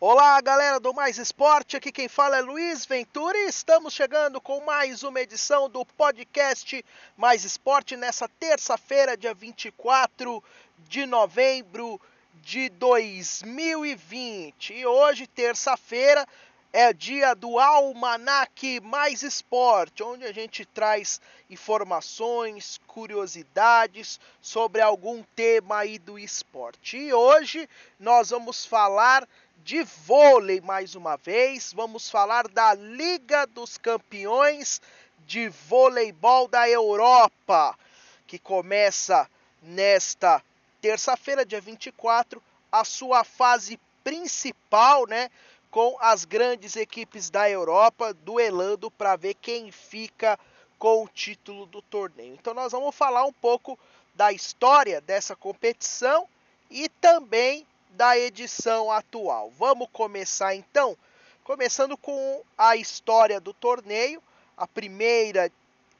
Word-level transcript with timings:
Olá, 0.00 0.40
galera 0.40 0.78
do 0.78 0.94
Mais 0.94 1.18
Esporte, 1.18 1.76
aqui 1.76 1.90
quem 1.90 2.06
fala 2.06 2.38
é 2.38 2.40
Luiz 2.40 2.86
Ventura 2.86 3.36
e 3.36 3.48
estamos 3.48 3.92
chegando 3.92 4.40
com 4.40 4.60
mais 4.60 5.02
uma 5.02 5.20
edição 5.20 5.68
do 5.68 5.84
podcast 5.84 6.84
Mais 7.16 7.44
Esporte 7.44 7.96
nessa 7.96 8.28
terça-feira, 8.28 9.16
dia 9.16 9.34
24 9.34 10.40
de 10.88 11.04
novembro 11.04 12.00
de 12.34 12.68
2020. 12.68 14.72
E 14.72 14.86
hoje, 14.86 15.26
terça-feira, 15.26 16.24
é 16.72 16.92
dia 16.92 17.34
do 17.34 17.58
Almanac 17.58 18.80
Mais 18.80 19.24
Esporte, 19.24 20.04
onde 20.04 20.24
a 20.24 20.32
gente 20.32 20.64
traz 20.64 21.20
informações, 21.50 22.78
curiosidades 22.86 24.20
sobre 24.40 24.80
algum 24.80 25.24
tema 25.34 25.78
aí 25.78 25.98
do 25.98 26.16
esporte. 26.16 26.98
E 26.98 27.12
hoje 27.12 27.68
nós 27.98 28.30
vamos 28.30 28.64
falar 28.64 29.26
de 29.64 29.82
vôlei 29.82 30.60
mais 30.60 30.94
uma 30.94 31.16
vez. 31.16 31.72
Vamos 31.72 32.10
falar 32.10 32.48
da 32.48 32.74
Liga 32.74 33.46
dos 33.46 33.76
Campeões 33.78 34.80
de 35.26 35.48
Voleibol 35.48 36.48
da 36.48 36.68
Europa, 36.68 37.78
que 38.26 38.38
começa 38.38 39.28
nesta 39.62 40.42
terça-feira, 40.80 41.44
dia 41.44 41.60
24, 41.60 42.42
a 42.70 42.84
sua 42.84 43.24
fase 43.24 43.78
principal, 44.02 45.06
né? 45.06 45.30
Com 45.70 45.96
as 46.00 46.24
grandes 46.24 46.76
equipes 46.76 47.28
da 47.28 47.48
Europa 47.50 48.14
duelando 48.14 48.90
para 48.90 49.16
ver 49.16 49.34
quem 49.34 49.70
fica 49.70 50.38
com 50.78 51.04
o 51.04 51.08
título 51.08 51.66
do 51.66 51.82
torneio. 51.82 52.34
Então, 52.34 52.54
nós 52.54 52.72
vamos 52.72 52.94
falar 52.94 53.24
um 53.24 53.32
pouco 53.32 53.78
da 54.14 54.32
história 54.32 55.00
dessa 55.00 55.36
competição 55.36 56.26
e 56.70 56.88
também 56.88 57.66
da 57.98 58.16
edição 58.16 58.90
atual. 58.92 59.50
Vamos 59.58 59.88
começar 59.92 60.54
então, 60.54 60.96
começando 61.42 61.96
com 61.96 62.44
a 62.56 62.76
história 62.76 63.40
do 63.40 63.52
torneio. 63.52 64.22
A 64.56 64.68
primeira 64.68 65.50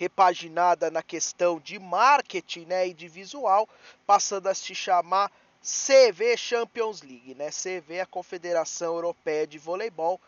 repaginada 0.00 0.90
na 0.90 1.02
questão 1.02 1.60
de 1.60 1.78
marketing 1.78 2.64
né, 2.64 2.88
e 2.88 2.94
de 2.94 3.06
visual, 3.06 3.68
passando 4.06 4.46
a 4.46 4.54
se 4.54 4.74
chamar 4.74 5.30
CV 5.62 6.38
Champions 6.38 7.02
League, 7.02 7.34
né? 7.34 7.50
CV 7.50 7.96
é 7.96 8.00
a 8.00 8.06
Confederação 8.06 8.94
Europeia 8.94 9.46
de 9.46 9.58
Voleibol. 9.58 10.18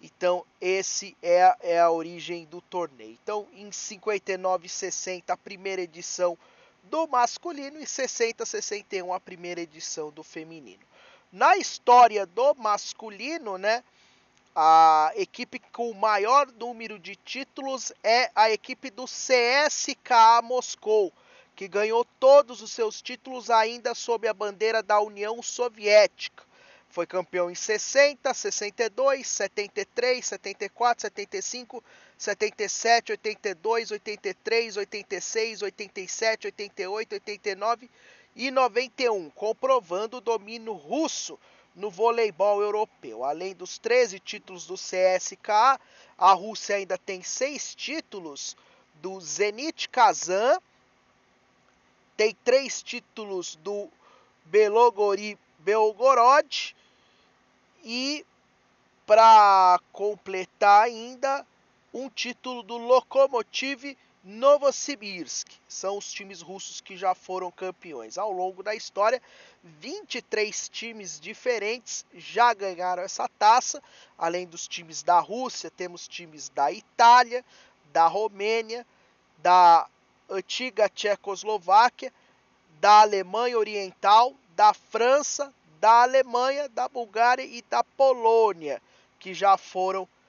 Então, 0.00 0.46
esse 0.58 1.14
é 1.20 1.42
a, 1.42 1.56
é 1.60 1.78
a 1.78 1.90
origem 1.90 2.46
do 2.46 2.62
torneio. 2.62 3.18
Então, 3.22 3.46
em 3.52 3.70
59 3.70 4.64
e 4.64 4.70
60, 4.70 5.30
a 5.30 5.36
primeira 5.36 5.82
edição 5.82 6.38
do 6.84 7.06
masculino 7.06 7.78
e 7.78 7.86
60 7.86 8.46
61 8.46 9.12
a 9.12 9.20
primeira 9.20 9.60
edição 9.60 10.10
do 10.10 10.22
feminino. 10.22 10.82
Na 11.30 11.54
história 11.58 12.24
do 12.24 12.54
masculino, 12.54 13.58
né, 13.58 13.84
a 14.54 15.12
equipe 15.16 15.58
com 15.72 15.90
o 15.90 15.94
maior 15.94 16.50
número 16.52 16.98
de 16.98 17.16
títulos 17.16 17.92
é 18.02 18.30
a 18.34 18.50
equipe 18.50 18.90
do 18.90 19.04
CSKA 19.04 20.42
Moscou, 20.42 21.12
que 21.56 21.66
ganhou 21.66 22.04
todos 22.20 22.60
os 22.60 22.70
seus 22.70 23.00
títulos 23.00 23.48
ainda 23.48 23.94
sob 23.94 24.28
a 24.28 24.34
bandeira 24.34 24.82
da 24.82 25.00
União 25.00 25.42
Soviética. 25.42 26.44
Foi 26.90 27.06
campeão 27.06 27.50
em 27.50 27.54
60, 27.54 28.34
62, 28.34 29.26
73, 29.26 30.26
74, 30.26 31.02
75, 31.02 31.82
77, 32.18 33.12
82, 33.12 33.90
83, 33.92 34.76
86, 34.76 35.62
87, 35.62 36.46
88, 36.48 37.12
89 37.14 37.90
e 38.36 38.50
91, 38.50 39.30
comprovando 39.30 40.18
o 40.18 40.20
domínio 40.20 40.74
russo 40.74 41.38
no 41.74 41.90
voleibol 41.90 42.62
europeu. 42.62 43.24
Além 43.24 43.54
dos 43.54 43.78
13 43.78 44.18
títulos 44.20 44.66
do 44.66 44.74
CSKA, 44.74 45.80
a 46.16 46.32
Rússia 46.32 46.76
ainda 46.76 46.98
tem 46.98 47.22
seis 47.22 47.74
títulos 47.74 48.56
do 48.94 49.20
Zenit 49.20 49.88
Kazan, 49.88 50.58
tem 52.16 52.36
três 52.44 52.82
títulos 52.82 53.56
do 53.56 53.88
Belogori 54.44 55.38
Belgorod 55.58 56.74
e 57.84 58.24
para 59.06 59.80
completar 59.92 60.84
ainda 60.84 61.46
um 61.92 62.08
título 62.08 62.62
do 62.62 62.76
Lokomotiv 62.76 63.96
Novosibirsk. 64.24 65.48
São 65.66 65.98
os 65.98 66.12
times 66.12 66.40
russos 66.40 66.80
que 66.80 66.96
já 66.96 67.14
foram 67.14 67.50
campeões. 67.50 68.16
Ao 68.16 68.30
longo 68.30 68.62
da 68.62 68.74
história, 68.74 69.20
23 69.64 70.68
times 70.68 71.18
diferentes 71.18 72.06
já 72.14 72.54
ganharam 72.54 73.02
essa 73.02 73.28
taça. 73.28 73.82
Além 74.16 74.46
dos 74.46 74.68
times 74.68 75.02
da 75.02 75.18
Rússia, 75.18 75.70
temos 75.70 76.06
times 76.06 76.48
da 76.50 76.70
Itália, 76.70 77.44
da 77.92 78.06
Romênia, 78.06 78.86
da 79.38 79.88
antiga 80.30 80.88
Tchecoslováquia, 80.88 82.12
da 82.80 83.00
Alemanha 83.00 83.58
Oriental, 83.58 84.34
da 84.54 84.72
França, 84.72 85.52
da 85.80 86.02
Alemanha, 86.02 86.68
da 86.68 86.88
Bulgária 86.88 87.42
e 87.42 87.60
da 87.62 87.82
Polônia, 87.82 88.80
que 89.18 89.34
já 89.34 89.56
foram 89.56 90.02
campeões 90.02 90.21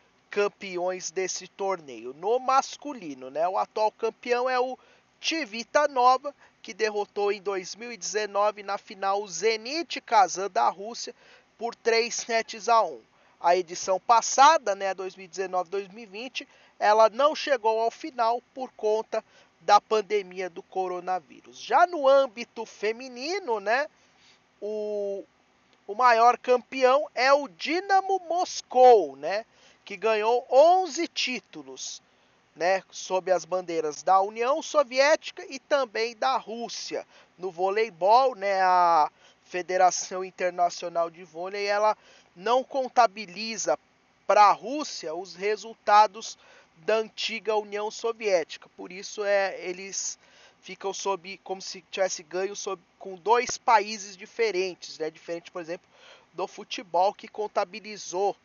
desse 1.14 1.48
torneio. 1.48 2.14
No 2.14 2.40
masculino, 2.40 3.30
né? 3.30 3.48
O 3.48 3.58
atual 3.58 3.92
campeão 3.92 4.50
é 4.50 4.60
o 4.60 4.78
Tivita 5.20 5.88
Nova, 5.88 6.34
que 6.62 6.74
derrotou 6.74 7.32
em 7.32 7.42
2019 7.42 8.64
na 8.64 8.78
final 8.78 9.22
o 9.22 9.28
Zenit 9.28 10.02
Kazan 10.02 10.50
da 10.50 10.70
Rússia 10.70 11.14
por 11.58 11.76
3 11.76 12.14
sets 12.14 12.68
a 12.68 12.82
1. 12.82 13.00
A 13.40 13.56
edição 13.58 14.00
passada, 14.00 14.74
né, 14.74 14.96
2019-2020, 14.96 16.48
ela 16.80 17.10
não 17.10 17.36
chegou 17.36 17.80
ao 17.80 17.92
final 17.92 18.42
por 18.54 18.72
conta 18.72 19.24
da 19.62 19.80
pandemia 19.80 20.50
do 20.50 20.63
coronavírus. 20.63 21.57
Já 21.57 21.86
no 21.86 22.07
âmbito 22.07 22.66
feminino, 22.66 23.60
né, 23.60 23.88
o, 24.62 25.24
o 25.86 25.94
maior 25.94 26.38
campeão 26.38 27.07
é 27.13 27.31
o 27.34 27.48
Dinamo 27.50 28.19
Moscou, 28.28 29.16
né? 29.18 29.46
Que 29.85 29.97
ganhou 29.97 30.45
11 30.50 31.07
títulos, 31.07 32.01
né? 32.56 32.83
Sob 32.91 33.31
as 33.31 33.45
bandeiras 33.45 34.03
da 34.03 34.21
União 34.21 34.62
Soviética 34.62 35.45
e 35.50 35.59
também 35.59 36.15
da 36.15 36.38
Rússia. 36.38 37.06
No 37.38 37.51
voleibol, 37.51 38.35
né? 38.35 38.62
A 38.62 39.12
Federação 39.44 40.24
Internacional 40.24 41.09
de 41.09 41.24
Vôlei, 41.24 41.65
ela 41.65 41.97
não 42.35 42.63
contabiliza 42.63 43.77
para 44.25 44.45
a 44.45 44.51
Rússia 44.51 45.13
os 45.13 45.35
resultados 45.35 46.38
da 46.77 46.95
antiga 46.95 47.56
União 47.56 47.91
Soviética. 47.91 48.69
Por 48.75 48.91
isso 48.91 49.24
é 49.24 49.59
eles 49.59 50.18
ficam 50.62 50.94
sob 50.94 51.38
como 51.44 51.62
se 51.62 51.83
tivesse 51.91 52.24
ganho 52.24 52.56
sob, 52.56 52.81
com 52.97 53.15
dois 53.15 53.57
países 53.57 54.15
diferentes, 54.15 54.97
né? 54.97 55.09
Diferente, 55.12 55.51
por 55.51 55.62
exemplo, 55.62 55.88
do 56.33 56.47
futebol 56.47 57.13
que 57.13 57.27
contabilizou, 57.27 58.35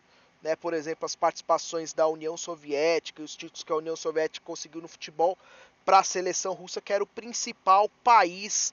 né, 0.42 0.56
por 0.56 0.74
exemplo, 0.74 1.04
as 1.04 1.16
participações 1.16 1.92
da 1.92 2.06
União 2.06 2.36
Soviética 2.36 3.20
e 3.20 3.24
os 3.24 3.34
títulos 3.34 3.64
que 3.64 3.72
a 3.72 3.76
União 3.76 3.96
Soviética 3.96 4.44
conseguiu 4.44 4.80
no 4.80 4.88
futebol 4.88 5.36
para 5.84 6.00
a 6.00 6.04
seleção 6.04 6.52
russa, 6.52 6.80
que 6.80 6.92
era 6.92 7.02
o 7.02 7.06
principal 7.06 7.88
país 8.04 8.72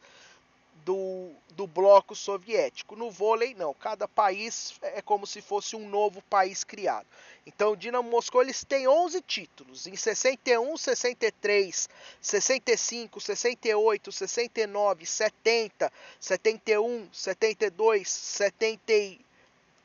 do, 0.85 1.31
do 1.51 1.65
bloco 1.65 2.15
soviético. 2.15 2.95
No 2.95 3.09
vôlei, 3.09 3.55
não. 3.55 3.73
Cada 3.73 4.07
país 4.07 4.75
é 4.81 5.01
como 5.01 5.25
se 5.25 5.41
fosse 5.41 5.75
um 5.75 5.89
novo 5.89 6.21
país 6.23 6.63
criado. 6.63 7.07
Então, 7.45 7.71
o 7.71 7.77
Dinamo 7.77 8.09
Moscou 8.09 8.41
eles 8.41 8.63
têm 8.63 8.87
11 8.87 9.21
títulos. 9.21 9.87
Em 9.87 9.95
61, 9.95 10.77
63, 10.77 11.89
65, 12.21 13.21
68, 13.21 14.11
69, 14.11 15.05
70, 15.05 15.93
71, 16.19 17.09
72, 17.11 18.09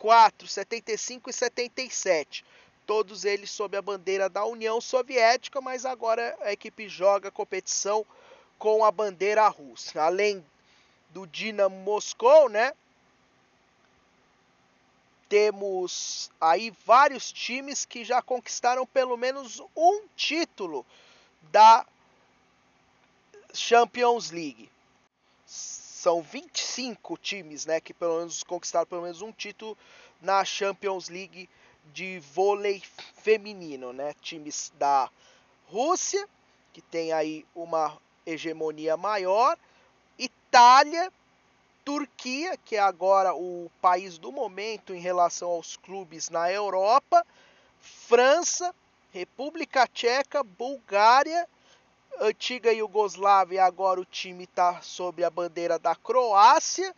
74, 0.00 0.49
75 0.49 1.29
e 1.29 1.32
77. 1.32 2.44
Todos 2.87 3.25
eles 3.25 3.50
sob 3.50 3.76
a 3.76 3.82
bandeira 3.82 4.29
da 4.29 4.44
União 4.44 4.81
Soviética, 4.81 5.61
mas 5.61 5.85
agora 5.85 6.37
a 6.41 6.52
equipe 6.52 6.88
joga 6.88 7.29
a 7.29 7.32
competição 7.32 8.05
com 8.58 8.85
a 8.85 8.91
bandeira 8.91 9.47
russa. 9.49 10.02
Além 10.02 10.44
do 11.11 11.26
Dinamo 11.26 11.76
Moscou, 11.76 12.49
né? 12.49 12.73
Temos 15.29 16.31
aí 16.41 16.73
vários 16.85 17.31
times 17.31 17.85
que 17.85 18.05
já 18.05 18.20
conquistaram 18.20 18.85
pelo 18.85 19.17
menos 19.17 19.62
um 19.76 20.02
título 20.17 20.85
da 21.52 21.87
Champions 23.55 24.31
League. 24.31 24.69
São 26.00 26.23
25 26.23 27.19
times, 27.19 27.67
né, 27.67 27.79
que 27.79 27.93
pelo 27.93 28.20
menos 28.20 28.43
conquistaram 28.43 28.87
pelo 28.87 29.02
menos 29.02 29.20
um 29.20 29.31
título 29.31 29.76
na 30.19 30.43
Champions 30.47 31.11
League 31.11 31.47
de 31.93 32.19
vôlei 32.20 32.82
feminino, 33.17 33.93
né? 33.93 34.14
Times 34.23 34.73
da 34.79 35.11
Rússia, 35.67 36.26
que 36.73 36.81
tem 36.81 37.12
aí 37.12 37.44
uma 37.55 37.99
hegemonia 38.25 38.97
maior, 38.97 39.58
Itália, 40.19 41.12
Turquia, 41.85 42.56
que 42.64 42.76
é 42.76 42.81
agora 42.81 43.35
o 43.35 43.70
país 43.82 44.17
do 44.17 44.32
momento 44.32 44.94
em 44.94 45.00
relação 45.00 45.50
aos 45.50 45.76
clubes 45.76 46.31
na 46.31 46.50
Europa, 46.50 47.26
França, 47.79 48.75
República 49.12 49.87
Tcheca, 49.87 50.43
Bulgária, 50.43 51.47
antiga 52.18 52.72
Iugoslávia, 52.72 53.64
agora 53.64 54.00
o 54.00 54.04
time 54.04 54.44
está 54.44 54.80
sob 54.82 55.22
a 55.22 55.30
bandeira 55.30 55.78
da 55.78 55.94
Croácia, 55.94 56.94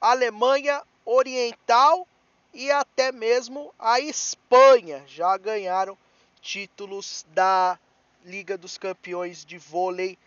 Alemanha 0.00 0.82
Oriental 1.04 2.06
e 2.52 2.70
até 2.70 3.12
mesmo 3.12 3.72
a 3.78 4.00
Espanha 4.00 5.04
já 5.06 5.36
ganharam 5.36 5.96
títulos 6.40 7.26
da 7.30 7.78
Liga 8.24 8.56
dos 8.56 8.78
Campeões 8.78 9.44
de 9.44 9.58
Vôlei 9.58 10.18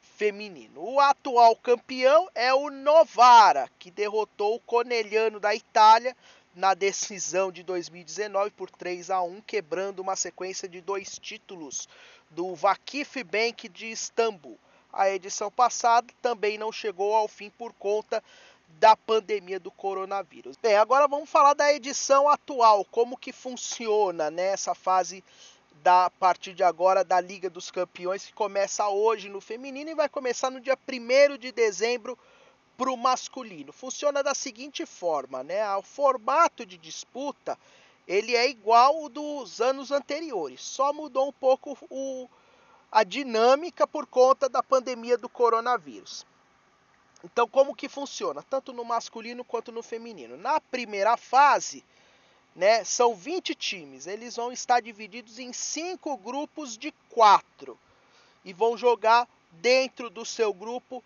feminino. 0.00 0.82
O 0.82 1.00
atual 1.00 1.56
campeão 1.56 2.28
é 2.34 2.52
o 2.52 2.68
Novara, 2.70 3.70
que 3.78 3.90
derrotou 3.90 4.56
o 4.56 4.60
Conegliano 4.60 5.40
da 5.40 5.54
Itália 5.54 6.14
na 6.54 6.74
decisão 6.74 7.50
de 7.50 7.62
2019 7.62 8.50
por 8.50 8.70
3 8.70 9.10
a 9.10 9.22
1, 9.22 9.40
quebrando 9.40 10.00
uma 10.00 10.16
sequência 10.16 10.68
de 10.68 10.80
dois 10.80 11.18
títulos 11.18 11.88
do 12.30 12.54
Vakif 12.54 13.22
Bank 13.24 13.68
de 13.68 13.86
Istambul. 13.86 14.58
A 14.92 15.10
edição 15.10 15.50
passada 15.50 16.12
também 16.20 16.58
não 16.58 16.72
chegou 16.72 17.14
ao 17.14 17.28
fim 17.28 17.50
por 17.50 17.72
conta 17.74 18.22
da 18.78 18.96
pandemia 18.96 19.58
do 19.58 19.70
coronavírus. 19.70 20.56
Bem, 20.56 20.76
agora 20.76 21.08
vamos 21.08 21.28
falar 21.28 21.54
da 21.54 21.72
edição 21.72 22.28
atual, 22.28 22.84
como 22.84 23.16
que 23.16 23.32
funciona 23.32 24.30
nessa 24.30 24.70
né, 24.70 24.74
fase 24.74 25.24
da 25.82 26.06
a 26.06 26.10
partir 26.10 26.54
de 26.54 26.62
agora 26.62 27.02
da 27.02 27.20
Liga 27.20 27.48
dos 27.48 27.70
Campeões, 27.70 28.26
que 28.26 28.32
começa 28.32 28.88
hoje 28.88 29.28
no 29.28 29.40
feminino 29.40 29.90
e 29.90 29.94
vai 29.94 30.08
começar 30.08 30.50
no 30.50 30.60
dia 30.60 30.76
1 30.76 31.38
de 31.38 31.52
dezembro 31.52 32.18
para 32.76 32.90
o 32.90 32.96
masculino. 32.96 33.72
Funciona 33.72 34.22
da 34.22 34.34
seguinte 34.34 34.86
forma, 34.86 35.42
né? 35.42 35.64
O 35.76 35.82
formato 35.82 36.64
de 36.64 36.76
disputa 36.78 37.58
ele 38.10 38.34
é 38.34 38.50
igual 38.50 39.04
ao 39.04 39.08
dos 39.08 39.60
anos 39.60 39.92
anteriores, 39.92 40.60
só 40.60 40.92
mudou 40.92 41.28
um 41.28 41.32
pouco 41.32 41.78
o, 41.88 42.28
a 42.90 43.04
dinâmica 43.04 43.86
por 43.86 44.04
conta 44.04 44.48
da 44.48 44.60
pandemia 44.60 45.16
do 45.16 45.28
coronavírus. 45.28 46.26
Então, 47.22 47.46
como 47.46 47.72
que 47.72 47.88
funciona? 47.88 48.42
Tanto 48.42 48.72
no 48.72 48.84
masculino 48.84 49.44
quanto 49.44 49.70
no 49.70 49.80
feminino. 49.80 50.36
Na 50.36 50.60
primeira 50.60 51.16
fase, 51.16 51.84
né? 52.56 52.82
São 52.82 53.14
20 53.14 53.54
times. 53.54 54.08
Eles 54.08 54.34
vão 54.34 54.50
estar 54.50 54.80
divididos 54.80 55.38
em 55.38 55.52
cinco 55.52 56.16
grupos 56.16 56.76
de 56.76 56.92
quatro 57.10 57.78
e 58.44 58.52
vão 58.52 58.76
jogar 58.76 59.28
dentro 59.52 60.10
do 60.10 60.24
seu 60.24 60.52
grupo 60.52 61.04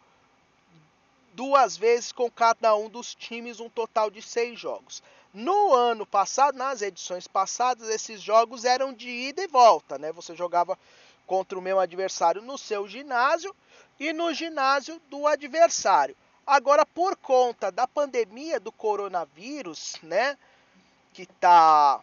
duas 1.34 1.76
vezes 1.76 2.12
com 2.12 2.30
cada 2.30 2.74
um 2.74 2.88
dos 2.88 3.14
times, 3.14 3.60
um 3.60 3.68
total 3.68 4.10
de 4.10 4.22
seis 4.22 4.58
jogos. 4.58 5.02
No 5.34 5.74
ano 5.74 6.06
passado, 6.06 6.56
nas 6.56 6.80
edições 6.80 7.26
passadas, 7.26 7.88
esses 7.90 8.22
jogos 8.22 8.64
eram 8.64 8.94
de 8.94 9.10
ida 9.10 9.42
e 9.42 9.48
volta, 9.48 9.98
né? 9.98 10.12
Você 10.12 10.34
jogava 10.34 10.78
contra 11.26 11.58
o 11.58 11.62
meu 11.62 11.80
adversário 11.80 12.40
no 12.40 12.56
seu 12.56 12.88
ginásio 12.88 13.54
e 14.00 14.12
no 14.12 14.32
ginásio 14.32 15.00
do 15.10 15.26
adversário. 15.26 16.16
Agora, 16.46 16.86
por 16.86 17.16
conta 17.16 17.72
da 17.72 17.86
pandemia 17.86 18.60
do 18.60 18.70
coronavírus, 18.70 19.96
né? 20.02 20.38
que 21.14 21.22
está 21.22 22.00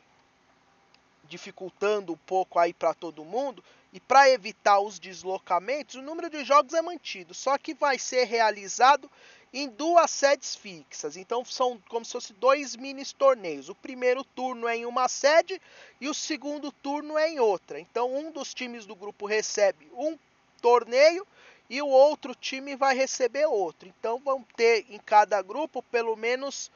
dificultando 1.25 2.13
um 2.13 2.17
pouco 2.17 2.57
aí 2.57 2.73
para 2.73 2.93
todo 2.93 3.25
mundo. 3.25 3.63
E 3.93 3.99
para 3.99 4.29
evitar 4.29 4.79
os 4.79 4.97
deslocamentos, 4.97 5.95
o 5.95 6.01
número 6.01 6.29
de 6.29 6.45
jogos 6.45 6.73
é 6.73 6.81
mantido, 6.81 7.33
só 7.33 7.57
que 7.57 7.73
vai 7.73 7.99
ser 7.99 8.23
realizado 8.23 9.11
em 9.53 9.67
duas 9.67 10.09
sedes 10.11 10.55
fixas. 10.55 11.17
Então 11.17 11.43
são 11.43 11.81
como 11.89 12.05
se 12.05 12.13
fossem 12.13 12.35
dois 12.39 12.75
mini 12.75 13.05
torneios. 13.13 13.69
O 13.69 13.75
primeiro 13.75 14.23
turno 14.23 14.67
é 14.67 14.77
em 14.77 14.85
uma 14.85 15.07
sede 15.07 15.61
e 15.99 16.07
o 16.07 16.13
segundo 16.13 16.71
turno 16.71 17.17
é 17.17 17.29
em 17.29 17.39
outra. 17.39 17.79
Então 17.79 18.13
um 18.13 18.31
dos 18.31 18.53
times 18.53 18.85
do 18.85 18.95
grupo 18.95 19.25
recebe 19.25 19.89
um 19.93 20.17
torneio 20.61 21.27
e 21.69 21.81
o 21.81 21.87
outro 21.87 22.33
time 22.35 22.75
vai 22.75 22.95
receber 22.95 23.45
outro. 23.45 23.87
Então 23.87 24.19
vão 24.19 24.43
ter 24.55 24.85
em 24.89 24.99
cada 24.99 25.41
grupo 25.41 25.83
pelo 25.83 26.15
menos 26.15 26.71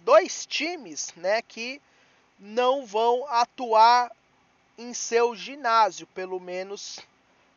dois 0.00 0.46
times 0.46 1.12
né, 1.16 1.42
que 1.42 1.80
não 2.38 2.84
vão 2.84 3.26
atuar 3.28 4.10
em 4.78 4.92
seu 4.92 5.34
ginásio, 5.34 6.06
pelo 6.08 6.38
menos 6.38 7.00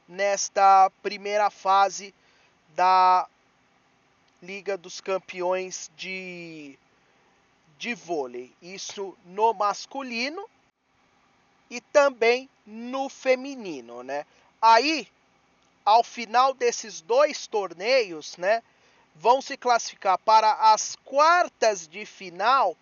nesta 0.07 0.89
primeira 1.04 1.50
fase 1.50 2.14
da 2.76 3.28
Liga 4.41 4.77
dos 4.77 5.01
Campeões 5.01 5.91
de, 5.97 6.77
de 7.77 7.93
vôlei. 7.93 8.53
Isso 8.61 9.17
no 9.25 9.53
masculino 9.53 10.47
e 11.69 11.81
também 11.81 12.49
no 12.65 13.09
feminino, 13.09 14.03
né? 14.03 14.25
Aí, 14.61 15.07
ao 15.85 16.03
final 16.03 16.53
desses 16.53 17.01
dois 17.01 17.47
torneios, 17.47 18.37
né, 18.37 18.63
vão 19.15 19.41
se 19.41 19.57
classificar 19.57 20.17
para 20.19 20.51
as 20.73 20.95
quartas 21.03 21.87
de 21.87 22.05
final 22.05 22.75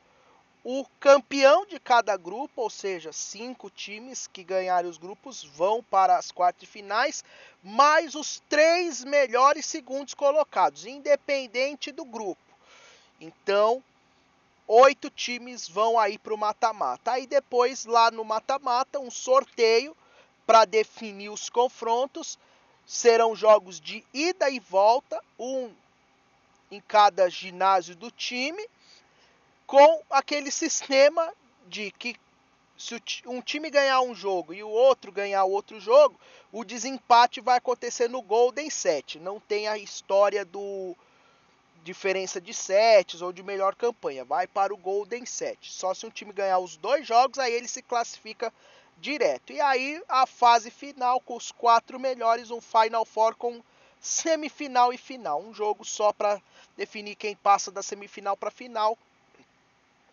o 0.69 0.85
campeão 0.99 1.65
de 1.65 1.79
cada 1.79 2.17
grupo, 2.17 2.63
ou 2.63 2.69
seja, 2.69 3.13
cinco 3.13 3.69
times 3.69 4.27
que 4.27 4.43
ganharem 4.43 4.91
os 4.91 4.97
grupos 4.97 5.41
vão 5.41 5.81
para 5.81 6.17
as 6.17 6.29
quartas 6.29 6.67
finais, 6.67 7.23
mais 7.63 8.15
os 8.15 8.43
três 8.49 9.01
melhores 9.05 9.65
segundos 9.65 10.13
colocados, 10.13 10.85
independente 10.85 11.89
do 11.89 12.03
grupo. 12.03 12.41
Então, 13.17 13.81
oito 14.67 15.09
times 15.09 15.69
vão 15.69 15.97
aí 15.97 16.17
para 16.17 16.33
o 16.33 16.37
mata-mata. 16.37 17.13
Aí 17.13 17.25
depois, 17.25 17.85
lá 17.85 18.11
no 18.11 18.25
mata-mata, 18.25 18.99
um 18.99 19.09
sorteio 19.09 19.95
para 20.45 20.65
definir 20.65 21.29
os 21.29 21.49
confrontos. 21.49 22.37
Serão 22.85 23.33
jogos 23.33 23.79
de 23.79 24.03
ida 24.13 24.49
e 24.49 24.59
volta, 24.59 25.23
um 25.39 25.71
em 26.69 26.81
cada 26.81 27.29
ginásio 27.29 27.95
do 27.95 28.11
time, 28.11 28.67
com 29.67 30.01
aquele 30.09 30.49
sistema 30.49 31.31
de 31.67 31.91
que 31.91 32.15
se 32.77 33.01
um 33.25 33.41
time 33.41 33.69
ganhar 33.69 33.99
um 34.01 34.15
jogo 34.15 34.53
e 34.53 34.63
o 34.63 34.69
outro 34.69 35.11
ganhar 35.11 35.43
outro 35.43 35.79
jogo, 35.79 36.17
o 36.51 36.63
desempate 36.63 37.41
vai 37.41 37.57
acontecer 37.57 38.07
no 38.07 38.21
Golden 38.21 38.69
Set. 38.69 39.19
Não 39.19 39.39
tem 39.39 39.67
a 39.67 39.77
história 39.77 40.45
do 40.45 40.95
diferença 41.83 42.39
de 42.39 42.53
sets 42.53 43.21
ou 43.21 43.31
de 43.33 43.41
melhor 43.43 43.75
campanha. 43.75 44.23
Vai 44.23 44.47
para 44.47 44.73
o 44.73 44.77
Golden 44.77 45.25
Set. 45.25 45.71
Só 45.71 45.93
se 45.93 46.05
um 46.05 46.09
time 46.09 46.31
ganhar 46.31 46.59
os 46.59 46.77
dois 46.77 47.05
jogos, 47.05 47.39
aí 47.39 47.53
ele 47.53 47.67
se 47.67 47.81
classifica 47.81 48.53
direto. 48.99 49.51
E 49.51 49.59
aí 49.59 50.01
a 50.07 50.25
fase 50.25 50.69
final 50.69 51.19
com 51.19 51.35
os 51.35 51.51
quatro 51.51 51.99
melhores, 51.99 52.51
um 52.51 52.61
Final 52.61 53.05
Four 53.05 53.35
com 53.35 53.61
semifinal 53.99 54.93
e 54.93 54.97
final. 54.97 55.41
Um 55.41 55.53
jogo 55.53 55.83
só 55.83 56.13
para 56.13 56.41
definir 56.75 57.15
quem 57.15 57.35
passa 57.35 57.71
da 57.71 57.81
semifinal 57.81 58.37
para 58.37 58.51
final 58.51 58.97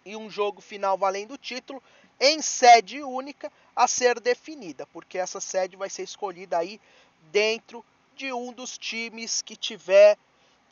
e 0.05 0.17
um 0.17 0.29
jogo 0.31 0.61
final 0.61 0.99
valendo 0.99 1.35
o 1.35 1.39
título 1.39 1.83
em 2.21 2.41
sede 2.41 3.03
única 3.03 3.51
a 3.75 3.89
ser 3.89 4.21
definida, 4.21 4.87
porque 4.87 5.19
essa 5.19 5.41
sede 5.41 5.77
vai 5.77 5.91
ser 5.91 6.03
escolhida 6.03 6.59
aí 6.59 6.81
dentro 7.33 7.85
de 8.17 8.33
um 8.33 8.53
dos 8.53 8.79
times 8.79 9.43
que 9.43 9.57
tiver 9.57 10.17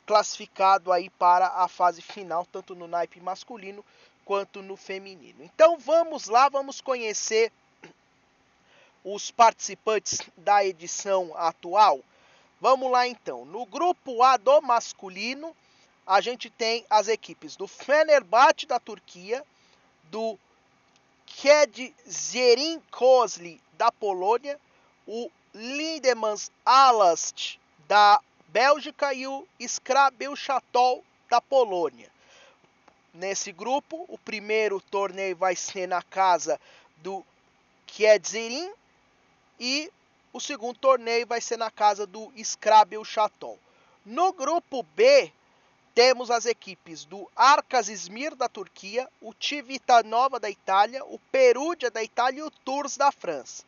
classificado 0.05 0.91
aí 0.91 1.09
para 1.09 1.47
a 1.47 1.67
fase 1.67 2.01
final, 2.01 2.45
tanto 2.45 2.75
no 2.75 2.87
naipe 2.87 3.19
masculino 3.19 3.83
quanto 4.25 4.61
no 4.61 4.75
feminino. 4.75 5.43
Então 5.43 5.77
vamos 5.77 6.27
lá, 6.27 6.47
vamos 6.49 6.79
conhecer 6.79 7.51
os 9.03 9.31
participantes 9.31 10.21
da 10.37 10.63
edição 10.63 11.33
atual. 11.35 11.99
Vamos 12.61 12.89
lá 12.89 13.05
então. 13.05 13.43
No 13.43 13.65
grupo 13.65 14.23
A 14.23 14.37
do 14.37 14.61
masculino, 14.61 15.53
a 16.05 16.21
gente 16.21 16.49
tem 16.49 16.85
as 16.89 17.07
equipes 17.07 17.55
do 17.55 17.67
Fenerbahçe 17.67 18.65
da 18.65 18.79
Turquia, 18.79 19.43
do 20.05 20.37
Kedzierin 21.25 22.81
Kozli 22.91 23.61
da 23.73 23.91
Polônia, 23.91 24.59
o 25.07 25.31
Lindemans 25.53 26.51
Alast 26.65 27.59
da 27.87 28.19
Bélgica 28.47 29.13
e 29.13 29.25
o 29.27 29.47
Skrabel 29.59 30.35
Chatol 30.35 31.03
da 31.29 31.41
Polônia. 31.41 32.11
Nesse 33.13 33.51
grupo, 33.51 34.05
o 34.07 34.17
primeiro 34.17 34.81
torneio 34.81 35.35
vai 35.35 35.55
ser 35.55 35.87
na 35.87 36.01
casa 36.01 36.59
do 36.97 37.25
Kedzierin 37.87 38.71
e 39.59 39.91
o 40.31 40.39
segundo 40.39 40.77
torneio 40.79 41.27
vai 41.27 41.39
ser 41.39 41.57
na 41.57 41.69
casa 41.69 42.07
do 42.07 42.31
Skrabel 42.35 43.05
Chatol. 43.05 43.59
No 44.05 44.33
grupo 44.33 44.83
B, 44.95 45.31
temos 45.93 46.31
as 46.31 46.45
equipes 46.45 47.05
do 47.05 47.29
Arcas 47.35 47.87
Izmir 47.87 48.35
da 48.35 48.49
Turquia, 48.49 49.07
o 49.21 49.33
Civitanova 49.39 50.39
da 50.39 50.49
Itália, 50.49 51.05
o 51.05 51.19
Perugia 51.31 51.91
da 51.91 52.03
Itália 52.03 52.39
e 52.39 52.43
o 52.43 52.49
Tours 52.49 52.97
da 52.97 53.11
França. 53.11 53.63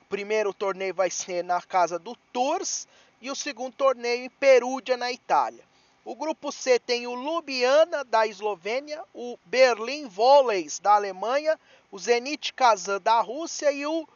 O 0.00 0.04
primeiro 0.06 0.54
torneio 0.54 0.94
vai 0.94 1.10
ser 1.10 1.44
na 1.44 1.60
casa 1.60 1.98
do 1.98 2.16
Tours 2.32 2.88
e 3.20 3.30
o 3.30 3.36
segundo 3.36 3.74
torneio 3.74 4.24
em 4.24 4.30
Perugia, 4.30 4.96
na 4.96 5.12
Itália. 5.12 5.62
O 6.02 6.14
grupo 6.14 6.50
C 6.50 6.78
tem 6.78 7.06
o 7.06 7.14
Ljubljana 7.14 8.04
da 8.04 8.26
Eslovênia, 8.26 9.04
o 9.14 9.38
Berlin 9.44 10.08
Volleys 10.08 10.78
da 10.78 10.94
Alemanha, 10.94 11.60
o 11.92 11.98
Zenit 11.98 12.54
Kazan 12.54 13.00
da 13.00 13.20
Rússia 13.20 13.70
e 13.70 13.84
o 13.86 14.08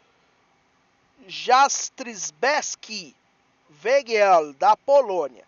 Jastrisbeski 1.27 3.15
Vegel 3.69 4.55
da 4.55 4.75
Polônia 4.77 5.45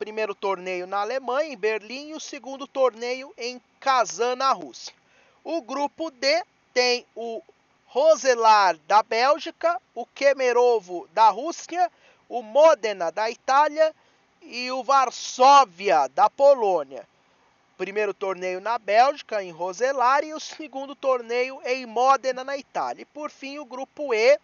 primeiro 0.00 0.34
torneio 0.34 0.86
na 0.86 1.02
Alemanha, 1.02 1.52
em 1.52 1.56
Berlim, 1.58 2.08
e 2.08 2.14
o 2.14 2.20
segundo 2.20 2.66
torneio 2.66 3.34
em 3.36 3.60
Kazan, 3.78 4.34
na 4.34 4.50
Rússia. 4.50 4.94
O 5.44 5.60
grupo 5.60 6.10
D 6.10 6.42
tem 6.72 7.04
o 7.14 7.42
Roselar 7.84 8.78
da 8.88 9.02
Bélgica, 9.02 9.78
o 9.94 10.06
Kemerovo 10.06 11.06
da 11.12 11.28
Rússia, 11.28 11.92
o 12.30 12.40
Modena 12.40 13.12
da 13.12 13.30
Itália 13.30 13.94
e 14.40 14.70
o 14.70 14.82
Varsóvia 14.82 16.08
da 16.08 16.30
Polônia. 16.30 17.06
Primeiro 17.76 18.14
torneio 18.14 18.58
na 18.58 18.78
Bélgica, 18.78 19.42
em 19.44 19.50
Roselar, 19.50 20.24
e 20.24 20.32
o 20.32 20.40
segundo 20.40 20.94
torneio 20.94 21.60
em 21.62 21.84
Modena, 21.84 22.42
na 22.42 22.56
Itália. 22.56 23.02
E 23.02 23.06
por 23.06 23.30
fim, 23.30 23.58
o 23.58 23.66
grupo 23.66 24.14
E, 24.14 24.38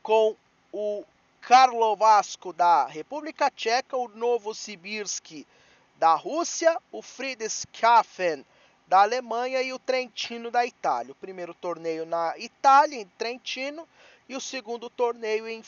com 0.00 0.36
o 0.72 1.04
Karlovasko 1.40 2.52
da 2.52 2.86
República 2.86 3.50
Tcheca, 3.50 3.96
o 3.96 4.08
Novosibirsk 4.08 5.46
da 5.96 6.14
Rússia, 6.14 6.78
o 6.92 7.02
Friedrichshafen 7.02 8.46
da 8.86 9.02
Alemanha 9.02 9.60
e 9.62 9.72
o 9.72 9.78
Trentino 9.78 10.50
da 10.50 10.64
Itália. 10.64 11.12
O 11.12 11.16
primeiro 11.16 11.54
torneio 11.54 12.06
na 12.06 12.36
Itália, 12.38 13.00
em 13.00 13.06
Trentino, 13.18 13.86
e 14.28 14.36
o 14.36 14.40
segundo 14.40 14.90
torneio 14.90 15.48
em, 15.48 15.62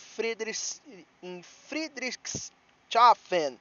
em 1.23 1.43
Friedrichshafen, 1.43 3.59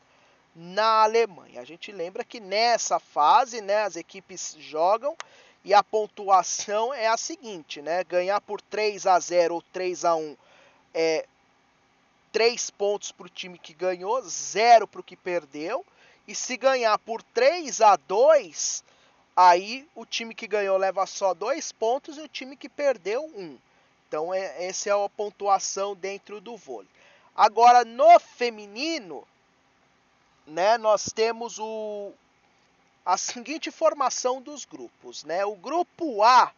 na 0.55 1.03
Alemanha. 1.03 1.61
A 1.61 1.65
gente 1.65 1.91
lembra 1.91 2.23
que 2.23 2.39
nessa 2.39 2.99
fase, 2.99 3.61
né, 3.61 3.83
as 3.83 3.95
equipes 3.95 4.55
jogam 4.59 5.15
e 5.63 5.73
a 5.73 5.83
pontuação 5.83 6.93
é 6.93 7.07
a 7.07 7.17
seguinte, 7.17 7.81
né? 7.81 8.03
Ganhar 8.03 8.41
por 8.41 8.61
3 8.61 9.05
a 9.07 9.19
0 9.19 9.55
ou 9.55 9.61
3 9.61 10.05
a 10.05 10.15
1 10.15 10.37
é 10.93 11.25
3 12.31 12.69
pontos 12.71 13.11
para 13.11 13.25
o 13.25 13.29
time 13.29 13.57
que 13.57 13.73
ganhou, 13.73 14.21
0 14.21 14.87
para 14.87 15.01
o 15.01 15.03
que 15.03 15.15
perdeu. 15.15 15.85
E 16.27 16.35
se 16.35 16.57
ganhar 16.57 16.97
por 16.99 17.23
3 17.23 17.81
a 17.81 17.95
2, 17.95 18.83
aí 19.35 19.87
o 19.95 20.05
time 20.05 20.35
que 20.35 20.47
ganhou 20.47 20.77
leva 20.77 21.05
só 21.05 21.33
2 21.33 21.71
pontos 21.71 22.17
e 22.17 22.21
o 22.21 22.27
time 22.27 22.55
que 22.55 22.69
perdeu 22.69 23.23
1. 23.35 23.41
Um. 23.41 23.57
Então 24.07 24.33
é, 24.33 24.65
essa 24.65 24.89
é 24.89 24.91
a 24.93 25.09
pontuação 25.09 25.95
dentro 25.95 26.41
do 26.41 26.57
vôlei. 26.57 26.89
Agora 27.35 27.85
no 27.85 28.19
feminino, 28.19 29.25
né, 30.45 30.77
nós 30.77 31.05
temos 31.05 31.57
o, 31.59 32.11
a 33.05 33.17
seguinte 33.17 33.71
formação 33.71 34.41
dos 34.41 34.65
grupos, 34.65 35.23
né? 35.23 35.45
O 35.45 35.55
grupo 35.55 36.23
A, 36.23 36.51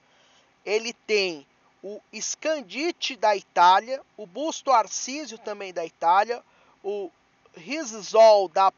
ele 0.66 0.94
tem 0.94 1.46
o 1.84 2.00
Scandite 2.20 3.16
da 3.16 3.36
Itália, 3.36 4.02
o 4.16 4.26
Busto 4.26 4.72
Arcísio 4.72 5.38
também 5.38 5.74
da 5.74 5.86
Itália, 5.86 6.44
o 6.84 7.10
Rizol 7.56 8.48
da 8.50 8.72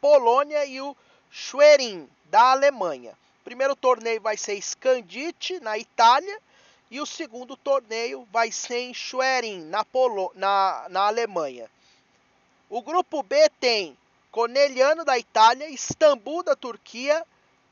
Polônia 0.00 0.64
e 0.64 0.80
o 0.80 0.96
Schwerin 1.30 2.08
da 2.24 2.52
Alemanha. 2.52 3.12
O 3.40 3.44
primeiro 3.44 3.76
torneio 3.76 4.20
vai 4.20 4.36
ser 4.36 4.60
Scandite 4.60 5.60
na 5.60 5.78
Itália 5.78 6.40
e 6.90 7.00
o 7.00 7.06
segundo 7.06 7.56
torneio 7.56 8.26
vai 8.32 8.50
ser 8.50 8.80
em 8.80 8.94
Schwerin 8.94 9.64
na, 9.66 9.84
Polo 9.84 10.32
na, 10.34 10.86
na 10.90 11.02
Alemanha. 11.02 11.70
O 12.68 12.82
grupo 12.82 13.22
B 13.22 13.48
tem 13.60 13.96
Corneliano 14.30 15.04
da 15.04 15.18
Itália, 15.18 15.70
Istambul 15.70 16.42
da 16.42 16.54
Turquia, 16.54 17.24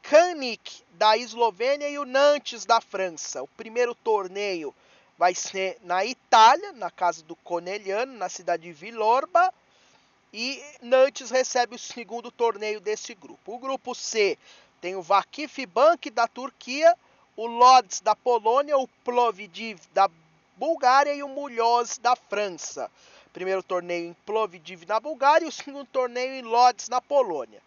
Kanik 0.08 0.84
da 0.92 1.18
Eslovênia 1.18 1.88
e 1.88 1.98
o 1.98 2.04
Nantes 2.04 2.64
da 2.64 2.80
França. 2.80 3.42
O 3.42 3.48
primeiro 3.48 3.92
torneio 3.92 4.72
vai 5.18 5.34
ser 5.34 5.78
na 5.82 6.04
Itália, 6.04 6.70
na 6.72 6.92
casa 6.92 7.24
do 7.24 7.34
Corneliano, 7.34 8.12
na 8.12 8.28
cidade 8.28 8.62
de 8.62 8.72
Villorba. 8.72 9.52
E 10.32 10.62
Nantes 10.80 11.30
recebe 11.30 11.74
o 11.74 11.78
segundo 11.78 12.30
torneio 12.30 12.80
desse 12.80 13.16
grupo. 13.16 13.54
O 13.54 13.58
grupo 13.58 13.96
C 13.96 14.38
tem 14.80 14.94
o 14.94 15.02
Vakif 15.02 15.66
Bank 15.66 16.08
da 16.10 16.28
Turquia, 16.28 16.96
o 17.36 17.46
Lodz 17.46 18.00
da 18.00 18.14
Polônia, 18.14 18.78
o 18.78 18.86
Plovdiv 19.02 19.80
da 19.92 20.08
Bulgária 20.56 21.14
e 21.14 21.22
o 21.24 21.28
Mulhoz 21.28 21.98
da 21.98 22.14
França. 22.14 22.88
Primeiro 23.32 23.62
torneio 23.62 24.10
em 24.10 24.16
Plovdiv 24.24 24.84
na 24.86 25.00
Bulgária 25.00 25.46
e 25.46 25.48
o 25.48 25.52
segundo 25.52 25.86
torneio 25.86 26.34
em 26.34 26.42
Lodz 26.42 26.88
na 26.88 27.00
Polônia. 27.00 27.60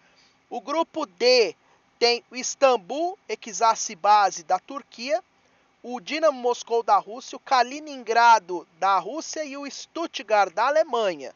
O 0.49 0.61
grupo 0.61 1.05
D 1.05 1.53
tem 1.99 2.23
o 2.31 2.35
Istambul 2.35 3.19
Ekizasibase 3.27 4.43
da 4.43 4.57
Turquia, 4.57 5.21
o 5.83 5.99
Dinamo 5.99 6.39
Moscou 6.39 6.81
da 6.81 6.97
Rússia, 6.97 7.35
o 7.35 7.41
Kaliningrado 7.41 8.65
da 8.79 8.97
Rússia 8.97 9.43
e 9.43 9.57
o 9.57 9.69
Stuttgart 9.69 10.53
da 10.53 10.67
Alemanha. 10.67 11.35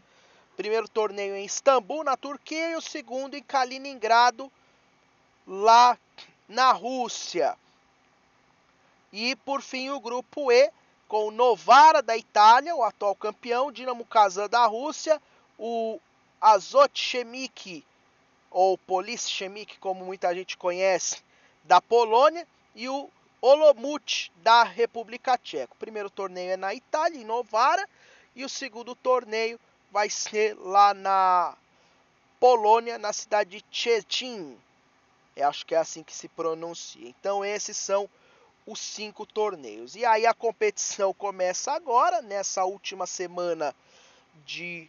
Primeiro 0.56 0.88
torneio 0.88 1.36
em 1.36 1.46
Istambul, 1.46 2.04
na 2.04 2.16
Turquia, 2.16 2.72
e 2.72 2.76
o 2.76 2.82
segundo 2.82 3.36
em 3.36 3.44
Kaliningrado, 3.44 4.52
lá 5.46 5.98
na 6.48 6.72
Rússia. 6.72 7.58
E 9.12 9.36
por 9.38 9.62
fim 9.62 9.90
o 9.90 10.00
grupo 10.00 10.52
E, 10.52 10.72
com 11.08 11.28
o 11.28 11.32
Novara 11.32 12.02
da 12.02 12.18
Itália, 12.18 12.76
o 12.76 12.84
atual 12.84 13.16
campeão, 13.16 13.68
o 13.68 13.72
Dinamo 13.72 14.06
Kazan 14.06 14.48
da 14.48 14.66
Rússia, 14.66 15.22
o 15.58 16.00
Azot 16.40 17.00
Chemik 17.00 17.86
ou 18.54 18.78
Police 18.78 19.30
Chemik, 19.30 19.80
como 19.80 20.06
muita 20.06 20.34
gente 20.34 20.56
conhece, 20.56 21.22
da 21.64 21.82
Polônia, 21.82 22.48
e 22.76 22.88
o 22.88 23.10
Olomouc 23.42 24.30
da 24.38 24.64
República 24.64 25.38
Tcheca. 25.38 25.74
O 25.74 25.78
primeiro 25.78 26.10
torneio 26.10 26.52
é 26.52 26.58
na 26.58 26.74
Itália, 26.74 27.20
em 27.20 27.26
Novara, 27.26 27.86
e 28.36 28.46
o 28.46 28.50
segundo 28.50 28.96
torneio 28.96 29.60
vai 29.92 30.10
ser 30.10 30.56
lá 30.58 30.94
na 30.94 31.58
Polônia, 32.40 32.98
na 32.98 33.12
cidade 33.12 33.50
de 33.50 33.66
Szczecin. 33.72 34.58
Eu 35.36 35.48
acho 35.48 35.66
que 35.66 35.76
é 35.76 35.78
assim 35.78 36.04
que 36.04 36.14
se 36.14 36.28
pronuncia. 36.28 37.08
Então 37.08 37.44
esses 37.44 37.76
são 37.76 38.10
os 38.66 38.80
cinco 38.80 39.26
torneios. 39.26 39.96
E 39.96 40.06
aí 40.06 40.26
a 40.26 40.34
competição 40.34 41.14
começa 41.14 41.72
agora, 41.72 42.22
nessa 42.22 42.64
última 42.64 43.06
semana 43.06 43.76
de 44.46 44.88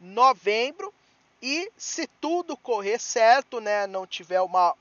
novembro, 0.00 0.92
e 1.42 1.70
se 1.76 2.06
tudo 2.20 2.56
correr 2.56 2.98
certo, 2.98 3.60
né, 3.60 3.86
não 3.86 4.06
tiver 4.06 4.40
uma, 4.40 4.74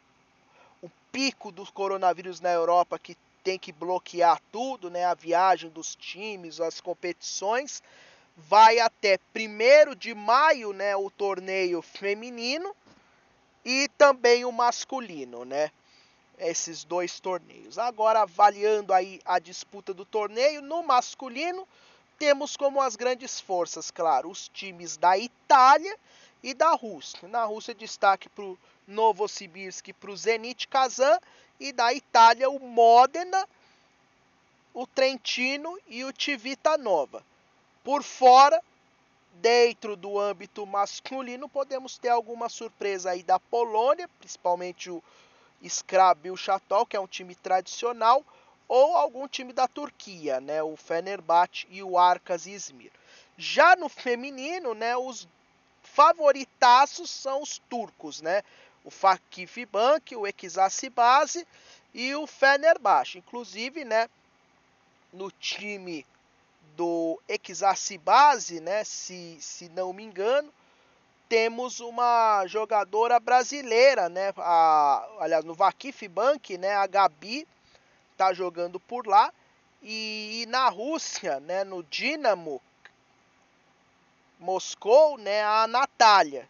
um 0.83 0.89
pico 1.11 1.51
do 1.51 1.69
coronavírus 1.71 2.39
na 2.39 2.51
Europa 2.51 2.99
que 2.99 3.17
tem 3.43 3.57
que 3.57 3.71
bloquear 3.71 4.41
tudo, 4.51 4.89
né, 4.89 5.05
a 5.05 5.13
viagem 5.13 5.69
dos 5.69 5.95
times, 5.95 6.59
as 6.59 6.81
competições, 6.81 7.81
vai 8.35 8.79
até 8.79 9.19
1 9.35 9.95
de 9.95 10.13
maio, 10.13 10.73
né, 10.73 10.95
o 10.95 11.09
torneio 11.09 11.81
feminino 11.81 12.75
e 13.63 13.89
também 13.97 14.45
o 14.45 14.51
masculino, 14.51 15.43
né? 15.45 15.71
Esses 16.37 16.85
dois 16.85 17.19
torneios. 17.19 17.77
Agora 17.77 18.21
avaliando 18.21 18.93
aí 18.93 19.19
a 19.25 19.39
disputa 19.39 19.93
do 19.93 20.05
torneio 20.05 20.61
no 20.61 20.81
masculino, 20.81 21.67
temos 22.19 22.57
como 22.57 22.81
as 22.81 22.97
grandes 22.97 23.39
forças, 23.39 23.89
claro, 23.89 24.29
os 24.29 24.49
times 24.49 24.97
da 24.97 25.17
Itália 25.17 25.97
e 26.43 26.53
da 26.53 26.73
Rússia. 26.73 27.27
Na 27.29 27.45
Rússia, 27.45 27.73
destaque 27.73 28.27
para 28.27 28.43
o 28.43 28.57
Novosibirsk, 28.85 29.93
para 29.93 30.11
o 30.11 30.17
Zenit 30.17 30.67
Kazan 30.67 31.17
e 31.59 31.71
da 31.71 31.93
Itália, 31.93 32.49
o 32.49 32.59
Modena, 32.59 33.47
o 34.73 34.85
Trentino 34.85 35.79
e 35.87 36.03
o 36.03 36.13
Civita 36.17 36.77
Nova. 36.77 37.23
Por 37.83 38.03
fora, 38.03 38.61
dentro 39.35 39.95
do 39.95 40.19
âmbito 40.19 40.65
masculino, 40.65 41.47
podemos 41.47 41.97
ter 41.97 42.09
alguma 42.09 42.49
surpresa 42.49 43.11
aí 43.11 43.23
da 43.23 43.39
Polônia, 43.39 44.09
principalmente 44.19 44.89
o 44.89 45.01
Skrabil 45.61 46.35
Chatol, 46.35 46.85
que 46.85 46.97
é 46.97 46.99
um 46.99 47.07
time 47.07 47.35
tradicional, 47.35 48.23
ou 48.69 48.95
algum 48.95 49.27
time 49.27 49.51
da 49.51 49.67
Turquia, 49.67 50.39
né, 50.39 50.61
o 50.61 50.77
Fenerbahçe 50.77 51.67
e 51.71 51.81
o 51.81 51.97
Arkas 51.97 52.45
Izmir. 52.45 52.91
Já 53.35 53.75
no 53.75 53.89
feminino, 53.89 54.75
né, 54.75 54.95
os 54.95 55.27
favoritaços 55.81 57.09
são 57.09 57.41
os 57.41 57.57
turcos, 57.69 58.21
né? 58.21 58.43
O 58.85 58.91
Fakif 58.91 59.65
Bank, 59.65 60.15
o 60.15 60.27
Ekzasibase 60.27 61.47
e 61.93 62.13
o 62.15 62.27
Fenerbahçe. 62.27 63.17
Inclusive, 63.17 63.83
né, 63.83 64.07
no 65.11 65.31
time 65.31 66.05
do 66.75 67.19
Ekzasibase, 67.27 68.59
né, 68.59 68.83
se, 68.83 69.37
se 69.41 69.67
não 69.69 69.91
me 69.91 70.03
engano, 70.03 70.53
temos 71.27 71.79
uma 71.79 72.45
jogadora 72.45 73.19
brasileira, 73.19 74.09
né, 74.09 74.31
a, 74.37 75.07
aliás, 75.19 75.43
no 75.43 75.55
Vakif 75.55 76.07
Bank, 76.07 76.57
né, 76.57 76.75
a 76.75 76.85
Gabi 76.85 77.47
tá 78.19 78.33
jogando 78.33 78.81
por 78.81 79.07
lá. 79.07 79.33
E, 79.81 80.41
e 80.41 80.45
na 80.47 80.67
Rússia, 80.67 81.39
né, 81.39 81.63
no 81.63 81.81
Dinamo 81.83 82.61
Moscou, 84.37 85.17
né, 85.17 85.41
a 85.41 85.65
Natália. 85.67 86.47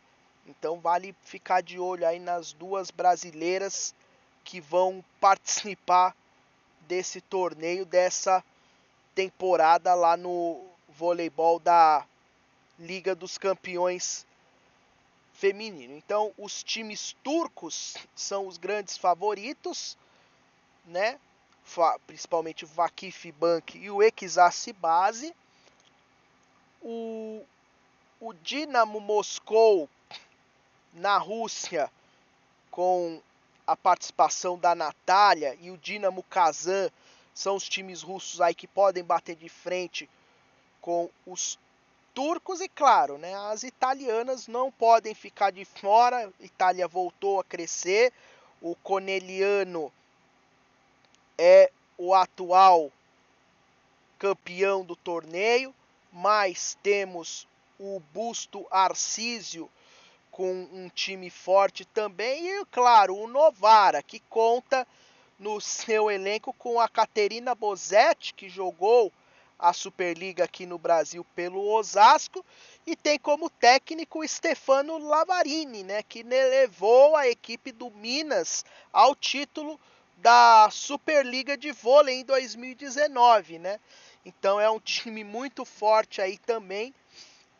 Então 0.48 0.80
vale 0.80 1.16
ficar 1.24 1.62
de 1.62 1.78
olho 1.80 2.08
aí 2.08 2.18
nas 2.18 2.54
duas 2.54 2.90
brasileiras 2.90 3.94
que 4.44 4.60
vão 4.60 5.06
participar 5.22 6.16
desse 6.88 7.22
torneio, 7.22 7.86
dessa 7.86 8.44
temporada 9.14 9.94
lá 9.94 10.18
no 10.18 10.66
voleibol 10.88 11.60
da 11.60 12.04
Liga 12.80 13.14
dos 13.14 13.38
Campeões 13.38 14.26
Feminino. 15.34 15.96
Então, 15.96 16.34
os 16.38 16.64
times 16.64 17.16
turcos 17.24 17.96
são 18.16 18.48
os 18.48 18.58
grandes 18.58 18.98
favoritos, 18.98 19.96
né? 20.86 21.20
Principalmente 22.08 22.66
o 22.66 22.68
Vakif 22.68 23.32
Bank 23.32 23.78
e 23.78 23.90
o 23.90 24.02
Ekzasi 24.02 24.74
Base. 24.74 25.34
O, 26.82 27.44
o 28.20 28.34
Dinamo 28.34 29.00
Moscou 29.00 29.90
na 30.94 31.18
Rússia 31.18 31.92
com 32.72 33.22
a 33.68 33.76
participação 33.76 34.58
da 34.58 34.74
Natália 34.74 35.56
e 35.62 35.70
o 35.70 35.78
Dinamo 35.78 36.24
Kazan 36.24 36.90
são 37.34 37.56
os 37.56 37.70
times 37.70 38.02
russos 38.02 38.42
aí 38.42 38.56
que 38.56 38.68
podem 38.68 39.04
bater 39.04 39.36
de 39.36 39.48
frente 39.48 40.10
com 40.82 41.10
os 41.26 41.60
turcos 42.14 42.60
e 42.62 42.68
claro, 42.68 43.18
né, 43.18 43.34
as 43.52 43.64
italianas 43.64 44.48
não 44.48 44.72
podem 44.72 45.14
ficar 45.14 45.52
de 45.52 45.64
fora. 45.64 46.32
Itália 46.40 46.88
voltou 46.88 47.40
a 47.40 47.44
crescer. 47.44 48.12
O 48.62 48.76
Coneliano 48.76 49.92
é 51.42 51.72
o 51.98 52.14
atual 52.14 52.92
campeão 54.18 54.84
do 54.84 54.94
torneio, 54.94 55.74
mas 56.12 56.78
temos 56.84 57.48
o 57.80 58.02
Busto 58.14 58.68
Arcísio 58.70 59.70
com 60.30 60.52
um 60.52 60.90
time 60.90 61.30
forte 61.30 61.86
também 61.86 62.46
e 62.46 62.66
claro, 62.66 63.16
o 63.16 63.26
Novara 63.26 64.04
que 64.04 64.20
conta 64.20 64.86
no 65.40 65.62
seu 65.62 66.12
elenco 66.12 66.52
com 66.52 66.78
a 66.78 66.90
Caterina 66.90 67.56
Bozetti, 67.56 68.34
que 68.34 68.50
jogou 68.50 69.10
a 69.58 69.72
Superliga 69.72 70.44
aqui 70.44 70.66
no 70.66 70.78
Brasil 70.78 71.26
pelo 71.34 71.66
Osasco, 71.70 72.46
e 72.86 72.98
tem 72.98 73.18
como 73.18 73.50
técnico 73.50 74.28
Stefano 74.28 74.98
Lavarini, 74.98 75.84
né, 75.84 76.04
que 76.04 76.22
levou 76.22 77.16
a 77.16 77.30
equipe 77.30 77.72
do 77.72 77.90
Minas 77.92 78.66
ao 78.92 79.16
título 79.16 79.80
da 80.22 80.70
Superliga 80.72 81.58
de 81.58 81.72
Vôlei 81.72 82.20
em 82.20 82.26
2019, 82.26 83.60
né? 83.60 83.80
Então 84.26 84.60
é 84.60 84.70
um 84.70 84.80
time 84.80 85.24
muito 85.24 85.64
forte 85.64 86.22
aí 86.22 86.38
também 86.38 86.94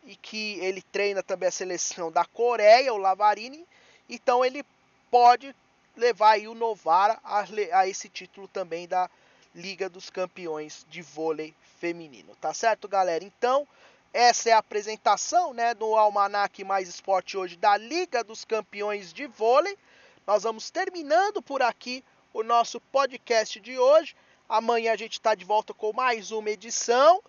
e 0.04 0.16
que 0.16 0.60
ele 0.60 0.82
treina 0.82 1.24
também 1.24 1.48
a 1.50 1.52
seleção 1.52 2.12
da 2.12 2.26
Coreia, 2.26 2.94
o 2.94 2.98
Lavarini, 2.98 3.66
então 4.10 4.44
ele 4.44 4.66
pode 5.10 5.56
levar 5.96 6.32
aí 6.32 6.48
o 6.48 6.54
Novara 6.54 7.20
a, 7.24 7.46
a 7.74 7.88
esse 7.88 8.10
título 8.10 8.48
também 8.48 8.88
da 8.88 9.10
Liga 9.54 9.90
dos 9.90 10.10
Campeões 10.10 10.86
de 10.90 11.02
Vôlei 11.02 11.54
Feminino. 11.80 12.36
Tá 12.36 12.54
certo, 12.54 12.88
galera? 12.88 13.24
Então, 13.24 13.68
essa 14.14 14.50
é 14.50 14.54
a 14.54 14.60
apresentação 14.60 15.54
né, 15.54 15.74
do 15.74 15.96
Almanac 15.96 16.64
Mais 16.64 16.88
Esporte 16.88 17.38
hoje 17.38 17.56
da 17.56 17.76
Liga 17.78 18.24
dos 18.24 18.46
Campeões 18.46 19.12
de 19.12 19.28
Vôlei. 19.28 19.78
Nós 20.26 20.44
vamos 20.44 20.70
terminando 20.70 21.42
por 21.42 21.62
aqui 21.62 22.04
o 22.34 22.44
nosso 22.44 22.80
podcast 22.80 23.60
de 23.60 23.78
hoje. 23.78 24.16
Amanhã 24.48 24.94
a 24.94 24.98
gente 24.98 25.14
está 25.14 25.36
de 25.36 25.46
volta 25.46 25.74
com 25.74 25.94
mais 25.94 26.32
uma 26.32 26.50
edição. 26.50 27.22